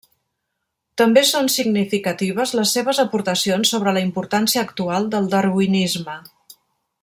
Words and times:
També 1.01 1.21
són 1.31 1.49
significatives 1.55 2.55
les 2.61 2.73
seves 2.77 3.01
aportacions 3.05 3.75
sobre 3.75 3.95
la 3.99 4.03
importància 4.07 4.65
actual 4.69 5.07
del 5.13 5.29
darwinisme. 5.35 6.21